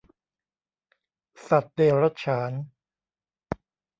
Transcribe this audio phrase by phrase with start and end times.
[1.47, 2.51] สัตว์เดรัจฉาน